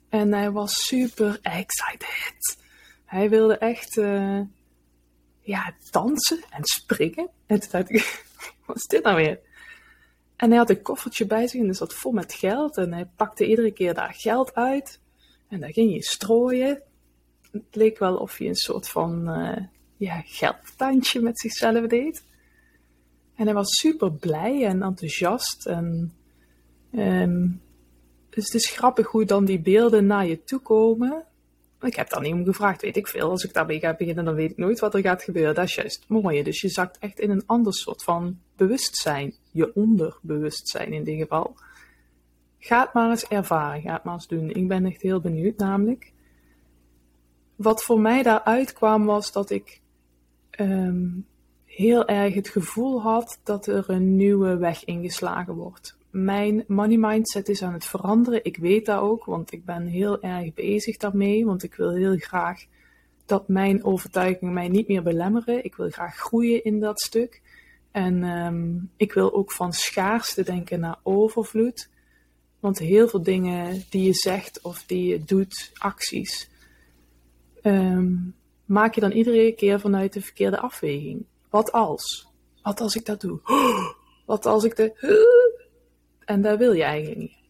En 0.09 0.33
hij 0.33 0.51
was 0.51 0.87
super 0.87 1.39
excited. 1.43 2.59
Hij 3.05 3.29
wilde 3.29 3.59
echt 3.59 3.97
uh, 3.97 4.41
ja, 5.41 5.75
dansen 5.91 6.41
en 6.51 6.65
springen. 6.65 7.31
En 7.47 7.61
toen 7.61 7.71
dacht 7.71 7.91
ik, 7.91 8.25
wat 8.67 8.77
is 8.77 8.87
dit 8.87 9.03
nou 9.03 9.17
weer? 9.17 9.41
En 10.37 10.49
hij 10.49 10.59
had 10.59 10.71
een 10.71 10.83
koffertje 10.83 11.27
bij 11.27 11.47
zich 11.47 11.61
en 11.61 11.67
dat 11.67 11.77
zat 11.77 11.95
vol 11.95 12.13
met 12.13 12.33
geld. 12.33 12.77
En 12.77 12.93
hij 12.93 13.07
pakte 13.17 13.47
iedere 13.47 13.73
keer 13.73 13.95
daar 13.95 14.15
geld 14.15 14.55
uit. 14.55 15.01
En 15.51 15.61
daar 15.61 15.73
ging 15.73 15.93
je 15.93 16.03
strooien. 16.03 16.83
Het 17.51 17.63
leek 17.71 17.99
wel 17.99 18.17
of 18.17 18.37
hij 18.37 18.49
een 18.49 18.55
soort 18.55 18.89
van 18.89 19.39
uh, 19.39 19.57
ja, 19.97 20.23
geldtandje 20.27 21.21
met 21.21 21.41
zichzelf 21.41 21.87
deed. 21.87 22.25
En 23.35 23.45
hij 23.45 23.55
was 23.55 23.79
super 23.79 24.13
blij 24.13 24.65
en 24.65 24.83
enthousiast. 24.83 25.67
En, 25.67 26.15
um, 26.93 27.63
dus 28.31 28.45
het 28.45 28.55
is 28.55 28.71
grappig 28.71 29.07
hoe 29.07 29.25
dan 29.25 29.45
die 29.45 29.61
beelden 29.61 30.07
naar 30.07 30.27
je 30.27 30.45
toe 30.45 30.61
komen. 30.61 31.25
Ik 31.81 31.97
heb 31.97 32.11
daar 32.11 32.21
niet 32.21 32.33
om 32.33 32.45
gevraagd, 32.45 32.83
weet 32.83 32.97
ik 32.97 33.09
veel. 33.09 33.31
Als 33.31 33.45
ik 33.45 33.53
daarmee 33.53 33.79
ga 33.79 33.95
beginnen, 33.95 34.25
dan 34.25 34.35
weet 34.35 34.51
ik 34.51 34.57
nooit 34.57 34.81
wat 34.81 34.95
er 34.95 35.01
gaat 35.01 35.23
gebeuren. 35.23 35.55
Dat 35.55 35.65
is 35.65 35.75
juist 35.75 36.01
het 36.01 36.09
mooie. 36.09 36.45
Dus 36.45 36.61
je 36.61 36.69
zakt 36.69 36.99
echt 36.99 37.19
in 37.19 37.31
een 37.31 37.47
ander 37.47 37.75
soort 37.75 38.03
van 38.03 38.39
bewustzijn. 38.57 39.35
Je 39.51 39.75
onderbewustzijn 39.75 40.93
in 40.93 41.05
dit 41.05 41.19
geval. 41.19 41.57
Ga 42.63 42.81
het 42.81 42.93
maar 42.93 43.11
eens 43.11 43.29
ervaren, 43.29 43.81
ga 43.81 43.93
het 43.93 44.05
maar 44.05 44.15
eens 44.15 44.27
doen. 44.27 44.51
Ik 44.51 44.69
ben 44.69 44.85
echt 44.85 45.03
heel 45.03 45.21
benieuwd 45.21 45.57
namelijk. 45.57 46.13
Wat 47.57 47.83
voor 47.83 48.01
mij 48.01 48.23
daaruit 48.23 48.73
kwam 48.73 49.05
was 49.05 49.33
dat 49.33 49.51
ik 49.51 49.81
ehm, 50.51 51.09
heel 51.65 52.07
erg 52.07 52.35
het 52.35 52.49
gevoel 52.49 53.03
had 53.03 53.41
dat 53.45 53.67
er 53.67 53.85
een 53.91 54.17
nieuwe 54.17 54.57
weg 54.57 54.85
ingeslagen 54.85 55.55
wordt. 55.55 55.99
Mijn 56.11 56.65
money 56.67 56.97
mindset 56.97 57.49
is 57.49 57.63
aan 57.63 57.73
het 57.73 57.85
veranderen. 57.85 58.45
Ik 58.45 58.57
weet 58.57 58.87
dat 58.87 59.01
ook, 59.01 59.25
want 59.25 59.53
ik 59.53 59.65
ben 59.65 59.87
heel 59.87 60.23
erg 60.23 60.55
bezig 60.55 60.97
daarmee. 60.97 61.47
Want 61.47 61.63
ik 61.63 61.75
wil 61.75 61.91
heel 61.95 62.17
graag 62.17 62.65
dat 63.27 63.49
mijn 63.49 63.85
overtuigingen 63.85 64.55
mij 64.55 64.69
niet 64.69 64.89
meer 64.89 65.03
belemmeren. 65.03 65.65
Ik 65.65 65.75
wil 65.75 65.91
graag 65.91 66.17
groeien 66.17 66.65
in 66.65 66.81
dat 66.81 67.01
stuk. 67.01 67.43
En 67.91 68.23
ehm, 68.23 68.79
ik 68.97 69.13
wil 69.13 69.35
ook 69.35 69.53
van 69.53 69.73
schaarste 69.73 70.43
denken 70.43 70.81
naar 70.81 70.99
overvloed. 71.03 71.89
Want 72.61 72.79
heel 72.79 73.09
veel 73.09 73.23
dingen 73.23 73.85
die 73.91 74.03
je 74.03 74.15
zegt 74.15 74.61
of 74.63 74.85
die 74.87 75.09
je 75.09 75.25
doet, 75.25 75.71
acties, 75.75 76.49
ehm, 77.63 78.15
maak 78.65 78.95
je 78.95 79.01
dan 79.01 79.11
iedere 79.11 79.53
keer 79.53 79.81
vanuit 79.81 80.13
de 80.13 80.21
verkeerde 80.21 80.59
afweging. 80.59 81.25
Wat 81.51 81.73
als? 81.73 82.29
Wat 82.63 82.81
als 82.81 82.95
ik 82.95 83.05
dat 83.05 83.21
doe? 83.21 83.41
Wat 84.27 84.47
als 84.47 84.65
ik 84.65 84.77
de. 84.77 84.93
En 86.25 86.43
dat 86.43 86.59
wil 86.59 86.73
je 86.73 86.83
eigenlijk 86.83 87.21
niet. 87.21 87.41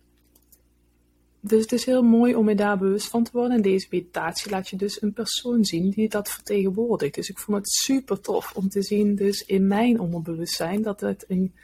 Dus 1.40 1.62
het 1.62 1.72
is 1.72 1.84
heel 1.84 2.02
mooi 2.02 2.34
om 2.34 2.48
je 2.48 2.54
daar 2.54 2.78
bewust 2.78 3.08
van 3.08 3.24
te 3.24 3.30
worden. 3.32 3.56
En 3.56 3.62
deze 3.62 3.86
meditatie 3.90 4.50
laat 4.50 4.68
je 4.68 4.76
dus 4.76 5.02
een 5.02 5.12
persoon 5.12 5.64
zien 5.64 5.90
die 5.90 6.08
dat 6.08 6.30
vertegenwoordigt. 6.30 7.14
Dus 7.14 7.28
ik 7.28 7.38
vond 7.38 7.56
het 7.56 7.68
super 7.70 8.20
tof 8.20 8.52
om 8.54 8.68
te 8.68 8.82
zien, 8.82 9.14
dus 9.14 9.44
in 9.44 9.66
mijn 9.66 10.00
onderbewustzijn, 10.00 10.82
dat 10.82 11.00
het 11.00 11.24
een 11.28 11.54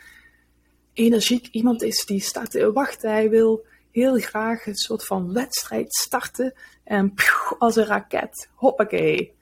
energiek 0.97 1.49
iemand 1.51 1.83
is 1.83 2.05
die 2.05 2.21
staat 2.21 2.51
te 2.51 2.73
wachten. 2.73 3.11
Hij 3.11 3.31
wil 3.31 3.65
heel 3.91 4.19
graag 4.19 4.67
een 4.67 4.77
soort 4.77 5.05
van 5.05 5.33
wedstrijd 5.33 5.95
starten. 5.95 6.55
En 6.85 7.15
als 7.59 7.77
een 7.77 7.85
raket, 7.85 8.49
hoppakee. 8.55 9.35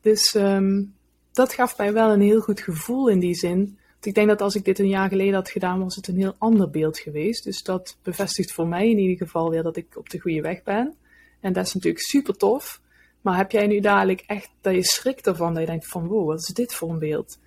Dus 0.00 0.34
um, 0.34 0.94
dat 1.32 1.52
gaf 1.52 1.78
mij 1.78 1.92
wel 1.92 2.12
een 2.12 2.20
heel 2.20 2.40
goed 2.40 2.60
gevoel 2.60 3.08
in 3.08 3.18
die 3.18 3.34
zin. 3.34 3.78
Want 3.90 4.06
ik 4.06 4.14
denk 4.14 4.28
dat 4.28 4.40
als 4.40 4.54
ik 4.54 4.64
dit 4.64 4.78
een 4.78 4.88
jaar 4.88 5.08
geleden 5.08 5.34
had 5.34 5.50
gedaan, 5.50 5.82
was 5.82 5.96
het 5.96 6.08
een 6.08 6.16
heel 6.16 6.34
ander 6.38 6.70
beeld 6.70 6.98
geweest. 6.98 7.44
Dus 7.44 7.62
dat 7.62 7.96
bevestigt 8.02 8.52
voor 8.52 8.66
mij 8.66 8.90
in 8.90 8.98
ieder 8.98 9.26
geval 9.26 9.50
weer 9.50 9.62
dat 9.62 9.76
ik 9.76 9.96
op 9.96 10.10
de 10.10 10.20
goede 10.20 10.40
weg 10.40 10.62
ben. 10.62 10.94
En 11.40 11.52
dat 11.52 11.66
is 11.66 11.74
natuurlijk 11.74 12.04
super 12.04 12.36
tof. 12.36 12.80
Maar 13.20 13.36
heb 13.36 13.50
jij 13.50 13.66
nu 13.66 13.80
dadelijk 13.80 14.24
echt 14.26 14.50
dat 14.60 14.74
je 14.74 14.84
schrikt 14.84 15.26
ervan, 15.26 15.52
dat 15.52 15.62
je 15.62 15.68
denkt 15.68 15.88
van 15.88 16.06
wow, 16.06 16.26
wat 16.26 16.38
is 16.38 16.54
dit 16.54 16.74
voor 16.74 16.90
een 16.90 16.98
beeld? 16.98 17.38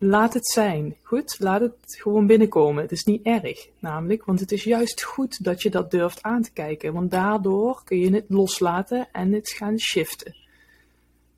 Laat 0.00 0.34
het 0.34 0.46
zijn. 0.46 0.96
Goed, 1.02 1.36
laat 1.38 1.60
het 1.60 1.74
gewoon 1.84 2.26
binnenkomen. 2.26 2.82
Het 2.82 2.92
is 2.92 3.04
niet 3.04 3.22
erg, 3.22 3.68
namelijk, 3.78 4.24
want 4.24 4.40
het 4.40 4.52
is 4.52 4.64
juist 4.64 5.02
goed 5.02 5.44
dat 5.44 5.62
je 5.62 5.70
dat 5.70 5.90
durft 5.90 6.22
aan 6.22 6.42
te 6.42 6.52
kijken. 6.52 6.92
Want 6.92 7.10
daardoor 7.10 7.82
kun 7.84 7.98
je 7.98 8.14
het 8.14 8.24
loslaten 8.28 9.08
en 9.12 9.32
het 9.32 9.50
gaan 9.50 9.78
shiften. 9.78 10.36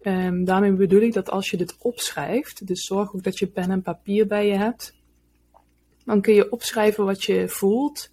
Um, 0.03 0.45
daarmee 0.45 0.73
bedoel 0.73 1.01
ik 1.01 1.13
dat 1.13 1.31
als 1.31 1.51
je 1.51 1.57
dit 1.57 1.77
opschrijft, 1.79 2.67
dus 2.67 2.87
zorg 2.87 3.15
ook 3.15 3.23
dat 3.23 3.39
je 3.39 3.47
pen 3.47 3.71
en 3.71 3.83
papier 3.83 4.27
bij 4.27 4.47
je 4.47 4.57
hebt, 4.57 4.95
dan 6.05 6.21
kun 6.21 6.35
je 6.35 6.53
opschrijven 6.53 7.05
wat 7.05 7.25
je 7.25 7.49
voelt, 7.49 8.11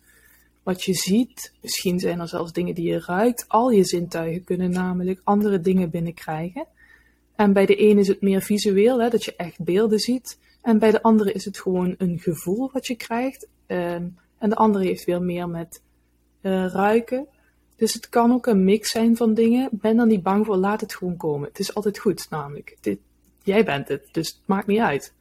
wat 0.64 0.84
je 0.84 0.94
ziet. 0.94 1.54
Misschien 1.62 2.00
zijn 2.00 2.20
er 2.20 2.28
zelfs 2.28 2.52
dingen 2.52 2.76
die 2.76 2.90
je 2.90 3.04
ruikt. 3.06 3.46
Al 3.48 3.70
je 3.70 3.84
zintuigen 3.84 4.44
kunnen 4.44 4.72
namelijk 4.72 5.22
andere 5.24 5.60
dingen 5.60 5.90
binnenkrijgen. 5.90 6.68
En 7.38 7.54
bij 7.54 7.66
de 7.66 7.76
ene 7.76 8.00
is 8.00 8.08
het 8.08 8.22
meer 8.22 8.42
visueel, 8.42 9.02
hè, 9.02 9.10
dat 9.10 9.24
je 9.24 9.36
echt 9.36 9.64
beelden 9.64 10.00
ziet. 10.00 10.40
En 10.62 10.80
bij 10.80 10.92
de 10.92 11.02
andere 11.02 11.32
is 11.32 11.46
het 11.46 11.60
gewoon 11.60 11.96
een 11.98 12.20
gevoel 12.20 12.70
wat 12.74 12.88
je 12.88 12.96
krijgt. 12.96 13.48
Um, 13.68 14.18
en 14.38 14.50
de 14.50 14.56
andere 14.56 14.86
heeft 14.86 15.06
weer 15.06 15.22
meer 15.22 15.50
met 15.50 15.82
uh, 16.42 16.66
ruiken. 16.66 17.28
Dus 17.76 17.94
het 17.94 18.10
kan 18.10 18.32
ook 18.32 18.46
een 18.46 18.64
mix 18.64 18.90
zijn 18.90 19.16
van 19.16 19.34
dingen. 19.34 19.70
Ben 19.72 19.98
dan 19.98 20.08
niet 20.08 20.24
bang 20.24 20.46
voor, 20.46 20.56
laat 20.56 20.82
het 20.82 20.96
gewoon 20.96 21.18
komen. 21.18 21.48
Het 21.48 21.60
is 21.60 21.74
altijd 21.74 21.98
goed, 21.98 22.28
namelijk. 22.30 22.78
Dit, 22.82 23.00
jij 23.44 23.66
bent 23.66 23.88
het, 23.88 24.08
dus 24.12 24.28
het 24.28 24.40
maakt 24.46 24.68
niet 24.68 24.80
uit. 24.80 25.14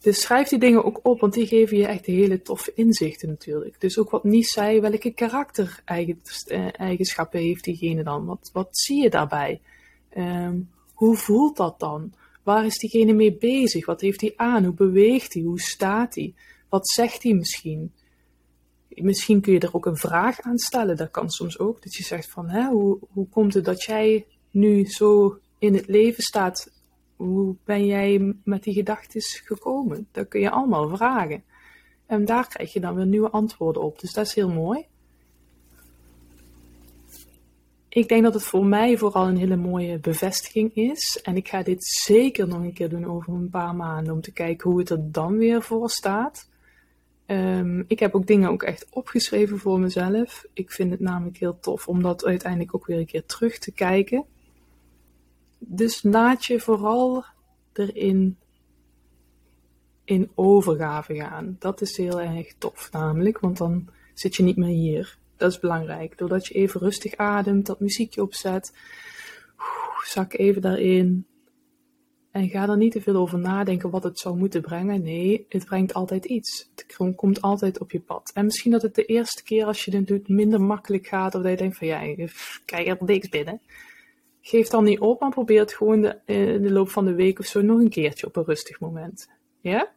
Dus 0.00 0.20
schrijf 0.20 0.48
die 0.48 0.58
dingen 0.58 0.84
ook 0.84 1.00
op, 1.02 1.20
want 1.20 1.32
die 1.32 1.46
geven 1.46 1.76
je 1.76 1.86
echt 1.86 2.06
hele 2.06 2.42
toffe 2.42 2.72
inzichten 2.74 3.28
natuurlijk. 3.28 3.80
Dus 3.80 3.98
ook 3.98 4.10
wat 4.10 4.24
Nies 4.24 4.52
zei, 4.52 4.80
welke 4.80 5.10
karaktereigenschappen 5.10 7.40
heeft 7.40 7.64
diegene 7.64 8.02
dan? 8.02 8.24
Wat, 8.24 8.50
wat 8.52 8.68
zie 8.70 9.02
je 9.02 9.10
daarbij? 9.10 9.60
Um, 10.16 10.74
hoe 10.96 11.16
voelt 11.16 11.56
dat 11.56 11.80
dan? 11.80 12.12
Waar 12.42 12.64
is 12.64 12.78
diegene 12.78 13.12
mee 13.12 13.36
bezig? 13.36 13.86
Wat 13.86 14.00
heeft 14.00 14.20
hij 14.20 14.32
aan? 14.36 14.64
Hoe 14.64 14.74
beweegt 14.74 15.34
hij? 15.34 15.42
Hoe 15.42 15.60
staat 15.60 16.14
hij? 16.14 16.34
Wat 16.68 16.88
zegt 16.88 17.22
hij 17.22 17.34
misschien? 17.34 17.92
Misschien 18.88 19.40
kun 19.40 19.52
je 19.52 19.58
er 19.58 19.74
ook 19.74 19.86
een 19.86 19.96
vraag 19.96 20.40
aan 20.40 20.58
stellen. 20.58 20.96
Dat 20.96 21.10
kan 21.10 21.30
soms 21.30 21.58
ook. 21.58 21.82
Dat 21.82 21.94
je 21.94 22.02
zegt 22.02 22.30
van, 22.30 22.48
hè, 22.48 22.68
hoe, 22.68 22.98
hoe 23.12 23.28
komt 23.28 23.54
het 23.54 23.64
dat 23.64 23.82
jij 23.82 24.26
nu 24.50 24.86
zo 24.86 25.38
in 25.58 25.74
het 25.74 25.86
leven 25.86 26.22
staat? 26.22 26.72
Hoe 27.16 27.56
ben 27.64 27.86
jij 27.86 28.34
met 28.44 28.62
die 28.62 28.74
gedachten 28.74 29.22
gekomen? 29.22 30.08
Dat 30.12 30.28
kun 30.28 30.40
je 30.40 30.50
allemaal 30.50 30.96
vragen. 30.96 31.44
En 32.06 32.24
daar 32.24 32.48
krijg 32.48 32.72
je 32.72 32.80
dan 32.80 32.94
weer 32.94 33.06
nieuwe 33.06 33.30
antwoorden 33.30 33.82
op. 33.82 34.00
Dus 34.00 34.12
dat 34.12 34.26
is 34.26 34.34
heel 34.34 34.50
mooi. 34.50 34.86
Ik 37.96 38.08
denk 38.08 38.22
dat 38.22 38.34
het 38.34 38.42
voor 38.42 38.66
mij 38.66 38.98
vooral 38.98 39.28
een 39.28 39.36
hele 39.36 39.56
mooie 39.56 39.98
bevestiging 39.98 40.74
is. 40.74 41.20
En 41.22 41.36
ik 41.36 41.48
ga 41.48 41.62
dit 41.62 41.84
zeker 41.84 42.48
nog 42.48 42.58
een 42.58 42.72
keer 42.72 42.88
doen 42.88 43.04
over 43.04 43.32
een 43.32 43.50
paar 43.50 43.74
maanden 43.74 44.14
om 44.14 44.20
te 44.20 44.32
kijken 44.32 44.70
hoe 44.70 44.78
het 44.78 44.90
er 44.90 45.12
dan 45.12 45.36
weer 45.36 45.62
voor 45.62 45.90
staat. 45.90 46.50
Um, 47.26 47.84
ik 47.88 47.98
heb 47.98 48.14
ook 48.14 48.26
dingen 48.26 48.50
ook 48.50 48.62
echt 48.62 48.86
opgeschreven 48.90 49.58
voor 49.58 49.80
mezelf. 49.80 50.46
Ik 50.52 50.70
vind 50.70 50.90
het 50.90 51.00
namelijk 51.00 51.36
heel 51.36 51.58
tof 51.60 51.88
om 51.88 52.02
dat 52.02 52.24
uiteindelijk 52.24 52.74
ook 52.74 52.86
weer 52.86 52.98
een 52.98 53.06
keer 53.06 53.26
terug 53.26 53.58
te 53.58 53.72
kijken. 53.72 54.24
Dus 55.58 56.02
laat 56.02 56.44
je 56.44 56.60
vooral 56.60 57.24
erin 57.72 58.36
in 60.04 60.30
overgave 60.34 61.14
gaan. 61.14 61.56
Dat 61.58 61.80
is 61.80 61.96
heel 61.96 62.20
erg 62.20 62.54
tof 62.58 62.88
namelijk, 62.92 63.38
want 63.38 63.56
dan 63.56 63.88
zit 64.14 64.36
je 64.36 64.42
niet 64.42 64.56
meer 64.56 64.68
hier. 64.68 65.18
Dat 65.36 65.50
is 65.50 65.58
belangrijk. 65.58 66.18
Doordat 66.18 66.46
je 66.46 66.54
even 66.54 66.80
rustig 66.80 67.16
ademt, 67.16 67.66
dat 67.66 67.80
muziekje 67.80 68.22
opzet, 68.22 68.72
zak 70.04 70.32
even 70.32 70.62
daarin. 70.62 71.26
En 72.30 72.48
ga 72.48 72.68
er 72.68 72.76
niet 72.76 72.92
te 72.92 73.00
veel 73.00 73.16
over 73.16 73.38
nadenken 73.38 73.90
wat 73.90 74.02
het 74.02 74.18
zou 74.18 74.36
moeten 74.36 74.62
brengen. 74.62 75.02
Nee, 75.02 75.46
het 75.48 75.64
brengt 75.64 75.94
altijd 75.94 76.24
iets. 76.24 76.70
Het 76.74 77.14
komt 77.16 77.42
altijd 77.42 77.80
op 77.80 77.90
je 77.90 78.00
pad. 78.00 78.30
En 78.34 78.44
misschien 78.44 78.70
dat 78.70 78.82
het 78.82 78.94
de 78.94 79.04
eerste 79.04 79.42
keer 79.42 79.66
als 79.66 79.84
je 79.84 79.90
dit 79.90 80.06
doet 80.06 80.28
minder 80.28 80.60
makkelijk 80.60 81.06
gaat. 81.06 81.34
Of 81.34 81.42
dat 81.42 81.50
je 81.50 81.56
denkt 81.56 81.76
van 81.76 81.86
ja, 81.86 82.00
ik 82.00 82.32
krijg 82.64 82.86
er 82.86 82.96
niks 83.00 83.28
binnen. 83.28 83.60
Geef 84.40 84.68
dan 84.68 84.84
niet 84.84 85.00
op, 85.00 85.20
maar 85.20 85.30
probeer 85.30 85.60
het 85.60 85.72
gewoon 85.72 86.00
de, 86.00 86.20
in 86.24 86.62
de 86.62 86.72
loop 86.72 86.88
van 86.88 87.04
de 87.04 87.14
week 87.14 87.38
of 87.38 87.46
zo 87.46 87.60
nog 87.60 87.80
een 87.80 87.88
keertje 87.88 88.26
op 88.26 88.36
een 88.36 88.44
rustig 88.44 88.80
moment. 88.80 89.28
Ja? 89.60 89.92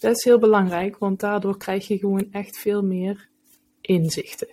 Dat 0.00 0.16
is 0.16 0.24
heel 0.24 0.38
belangrijk, 0.38 0.98
want 0.98 1.20
daardoor 1.20 1.56
krijg 1.56 1.88
je 1.88 1.98
gewoon 1.98 2.32
echt 2.32 2.58
veel 2.58 2.82
meer 2.82 3.28
inzichten. 3.80 4.48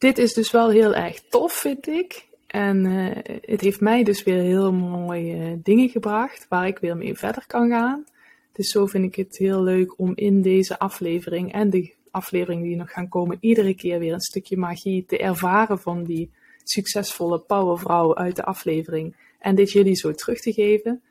Dit 0.00 0.18
is 0.18 0.32
dus 0.32 0.50
wel 0.50 0.70
heel 0.70 0.94
erg 0.94 1.20
tof, 1.20 1.52
vind 1.52 1.86
ik. 1.86 2.26
En 2.46 2.84
uh, 2.84 3.10
het 3.40 3.60
heeft 3.60 3.80
mij 3.80 4.02
dus 4.02 4.22
weer 4.22 4.42
heel 4.42 4.72
mooie 4.72 5.60
dingen 5.62 5.88
gebracht 5.88 6.46
waar 6.48 6.66
ik 6.66 6.78
weer 6.78 6.96
mee 6.96 7.14
verder 7.14 7.46
kan 7.46 7.68
gaan. 7.68 8.04
Dus 8.52 8.70
zo 8.70 8.86
vind 8.86 9.04
ik 9.04 9.14
het 9.14 9.36
heel 9.38 9.62
leuk 9.62 9.98
om 9.98 10.12
in 10.14 10.42
deze 10.42 10.78
aflevering 10.78 11.52
en 11.52 11.70
de 11.70 11.94
afleveringen 12.10 12.64
die 12.64 12.76
nog 12.76 12.92
gaan 12.92 13.08
komen, 13.08 13.36
iedere 13.40 13.74
keer 13.74 13.98
weer 13.98 14.12
een 14.12 14.20
stukje 14.20 14.56
magie 14.56 15.04
te 15.06 15.18
ervaren 15.18 15.78
van 15.78 16.04
die 16.04 16.30
succesvolle 16.64 17.38
powervrouw 17.38 18.16
uit 18.16 18.36
de 18.36 18.44
aflevering. 18.44 19.16
En 19.38 19.54
dit 19.54 19.72
jullie 19.72 19.96
zo 19.96 20.12
terug 20.12 20.40
te 20.40 20.52
geven. 20.52 21.02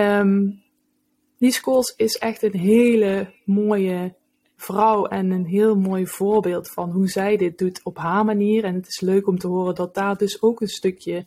Um, 0.00 0.62
die 1.38 1.52
schools 1.52 1.94
is 1.96 2.18
echt 2.18 2.42
een 2.42 2.58
hele 2.58 3.32
mooie 3.44 4.14
vrouw 4.56 5.06
en 5.06 5.30
een 5.30 5.44
heel 5.44 5.76
mooi 5.76 6.06
voorbeeld 6.06 6.70
van 6.70 6.90
hoe 6.90 7.08
zij 7.08 7.36
dit 7.36 7.58
doet 7.58 7.80
op 7.82 7.98
haar 7.98 8.24
manier. 8.24 8.64
En 8.64 8.74
het 8.74 8.86
is 8.86 9.00
leuk 9.00 9.26
om 9.26 9.38
te 9.38 9.46
horen 9.46 9.74
dat 9.74 9.94
daar 9.94 10.16
dus 10.16 10.42
ook 10.42 10.60
een 10.60 10.68
stukje 10.68 11.26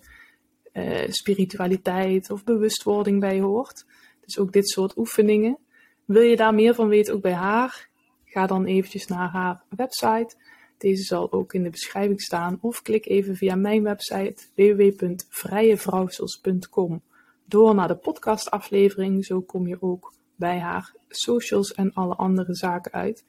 uh, 0.74 1.08
spiritualiteit 1.08 2.32
of 2.32 2.44
bewustwording 2.44 3.20
bij 3.20 3.40
hoort. 3.40 3.86
Dus 4.26 4.40
ook 4.40 4.54
dit 4.54 4.70
soort 4.70 4.98
oefeningen. 4.98 5.58
Wil 6.06 6.22
je 6.22 6.36
daar 6.36 6.54
meer 6.54 6.76
van 6.76 6.88
weten, 6.88 7.14
ook 7.14 7.22
bij 7.22 7.34
haar? 7.34 7.90
Ga 8.26 8.48
dan 8.48 8.66
eventjes 8.66 9.08
naar 9.08 9.30
haar 9.30 9.64
website. 9.70 10.36
Deze 10.78 11.04
zal 11.04 11.32
ook 11.32 11.54
in 11.54 11.64
de 11.64 11.70
beschrijving 11.70 12.22
staan. 12.22 12.58
Of 12.62 12.82
klik 12.82 13.06
even 13.06 13.36
via 13.36 13.56
mijn 13.56 13.84
website 13.84 14.36
www.vrijevrouwsels.com 14.56 17.02
door 17.46 17.76
naar 17.76 17.88
de 17.88 17.96
podcastaflevering. 17.96 19.26
Zo 19.26 19.42
kom 19.42 19.68
je 19.68 19.82
ook 19.82 20.14
bij 20.38 20.60
haar 20.60 20.96
socials 21.10 21.74
en 21.74 21.94
alle 21.94 22.16
andere 22.16 22.56
zaken 22.56 22.92
uit. 22.92 23.26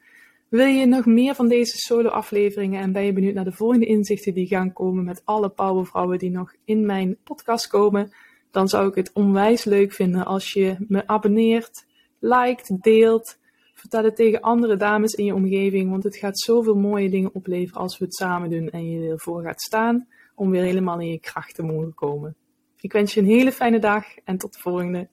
Wil 0.48 0.66
je 0.66 0.86
nog 0.86 1.06
meer 1.06 1.34
van 1.34 1.48
deze 1.48 1.76
solo-afleveringen 1.76 2.80
en 2.80 2.92
ben 2.92 3.04
je 3.04 3.12
benieuwd 3.12 3.34
naar 3.34 3.44
de 3.44 3.52
volgende 3.52 3.86
inzichten 3.86 4.34
die 4.34 4.46
gaan 4.46 4.72
komen 4.72 5.04
met 5.04 5.22
alle 5.24 5.48
powervrouwen 5.48 6.18
die 6.18 6.30
nog 6.30 6.54
in 6.64 6.86
mijn 6.86 7.16
podcast 7.24 7.66
komen? 7.66 8.12
Dan 8.50 8.68
zou 8.68 8.88
ik 8.88 8.94
het 8.94 9.12
onwijs 9.12 9.64
leuk 9.64 9.92
vinden 9.92 10.26
als 10.26 10.52
je 10.52 10.76
me 10.88 11.06
abonneert, 11.06 11.86
liked, 12.18 12.76
deelt. 12.80 13.38
Vertel 13.74 14.04
het 14.04 14.16
tegen 14.16 14.40
andere 14.40 14.76
dames 14.76 15.14
in 15.14 15.24
je 15.24 15.34
omgeving, 15.34 15.90
want 15.90 16.04
het 16.04 16.16
gaat 16.16 16.40
zoveel 16.40 16.76
mooie 16.76 17.10
dingen 17.10 17.34
opleveren 17.34 17.80
als 17.80 17.98
we 17.98 18.04
het 18.04 18.14
samen 18.14 18.50
doen 18.50 18.70
en 18.70 18.90
je 18.90 19.10
ervoor 19.10 19.42
gaat 19.42 19.60
staan 19.60 20.08
om 20.34 20.50
weer 20.50 20.62
helemaal 20.62 21.00
in 21.00 21.08
je 21.08 21.20
kracht 21.20 21.54
te 21.54 21.62
mogen 21.62 21.94
komen. 21.94 22.36
Ik 22.80 22.92
wens 22.92 23.14
je 23.14 23.20
een 23.20 23.26
hele 23.26 23.52
fijne 23.52 23.78
dag 23.78 24.04
en 24.24 24.38
tot 24.38 24.52
de 24.52 24.60
volgende. 24.60 25.08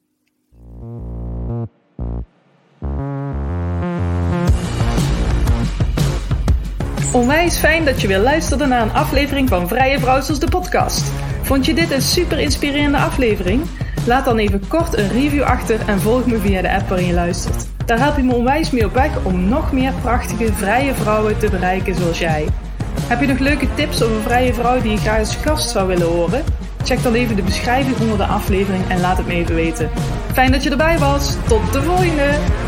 Onwijs 7.15 7.57
fijn 7.57 7.85
dat 7.85 8.01
je 8.01 8.07
weer 8.07 8.19
luisterde 8.19 8.65
naar 8.65 8.81
een 8.81 8.93
aflevering 8.93 9.49
van 9.49 9.67
Vrije 9.67 9.99
Vrouwsels 9.99 10.39
de 10.39 10.49
podcast. 10.49 11.11
Vond 11.41 11.65
je 11.65 11.73
dit 11.73 11.91
een 11.91 12.01
super 12.01 12.39
inspirerende 12.39 12.97
aflevering? 12.97 13.63
Laat 14.05 14.25
dan 14.25 14.37
even 14.37 14.67
kort 14.67 14.97
een 14.97 15.09
review 15.09 15.43
achter 15.43 15.79
en 15.87 15.99
volg 15.99 16.25
me 16.25 16.37
via 16.39 16.61
de 16.61 16.71
app 16.71 16.89
waarin 16.89 17.07
je 17.07 17.13
luistert. 17.13 17.67
Daar 17.85 17.99
help 17.99 18.15
je 18.15 18.23
me 18.23 18.33
onwijs 18.33 18.71
mee 18.71 18.85
op 18.85 18.93
weg 18.93 19.23
om 19.23 19.49
nog 19.49 19.71
meer 19.71 19.93
prachtige 20.01 20.53
vrije 20.53 20.93
vrouwen 20.93 21.37
te 21.37 21.49
bereiken 21.49 21.95
zoals 21.95 22.19
jij. 22.19 22.47
Heb 23.01 23.19
je 23.19 23.27
nog 23.27 23.39
leuke 23.39 23.67
tips 23.73 24.03
over 24.03 24.21
vrije 24.21 24.53
vrouw 24.53 24.81
die 24.81 24.91
je 24.91 24.97
graag 24.97 25.19
als 25.19 25.35
gast 25.35 25.69
zou 25.69 25.87
willen 25.87 26.07
horen? 26.07 26.43
Check 26.83 27.03
dan 27.03 27.13
even 27.13 27.35
de 27.35 27.41
beschrijving 27.41 27.97
onder 27.99 28.17
de 28.17 28.25
aflevering 28.25 28.83
en 28.87 29.01
laat 29.01 29.17
het 29.17 29.27
me 29.27 29.33
even 29.33 29.55
weten. 29.55 29.89
Fijn 30.33 30.51
dat 30.51 30.63
je 30.63 30.69
erbij 30.69 30.97
was. 30.97 31.35
Tot 31.47 31.73
de 31.73 31.81
volgende! 31.81 32.64